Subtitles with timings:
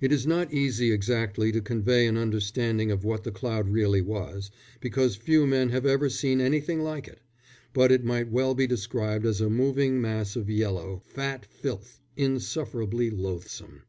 [0.00, 4.52] It is not easy exactly to convey an understanding of what the cloud really was,
[4.80, 7.18] because few men have ever seen anything like it;
[7.74, 13.10] but it might well be described as a moving mass of yellow, fat filth, insufferably
[13.10, 13.82] loathsome.